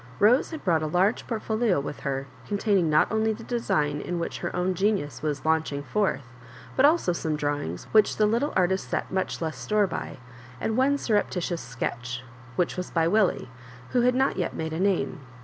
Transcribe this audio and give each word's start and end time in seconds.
Rose 0.17 0.49
had 0.49 0.63
brought 0.63 0.81
a 0.81 0.87
large 0.87 1.27
port 1.27 1.43
folio 1.43 1.79
with 1.79 1.99
her, 1.99 2.25
containing 2.47 2.89
;iot 2.89 3.05
only 3.11 3.33
the 3.33 3.43
design 3.43 4.01
in 4.01 4.17
which 4.17 4.39
her 4.39 4.55
own 4.55 4.73
genius 4.73 5.21
was 5.21 5.45
launching 5.45 5.83
forth, 5.83 6.23
but 6.75 6.85
also 6.85 7.13
some 7.13 7.35
drawings 7.35 7.83
which 7.91 8.17
the 8.17 8.25
little 8.25 8.51
artist 8.55 8.89
set 8.89 9.11
much 9.11 9.43
less 9.43 9.57
store 9.59 9.85
by, 9.85 10.17
and 10.59 10.75
one 10.75 10.97
surreptitious 10.97 11.61
sketch, 11.61 12.23
which 12.55 12.77
was 12.77 12.89
by 12.89 13.07
Millie, 13.07 13.47
who 13.91 14.01
had 14.01 14.15
not 14.15 14.37
yet 14.37 14.55
made 14.55 14.73
a 14.73 14.79
name. 14.79 15.19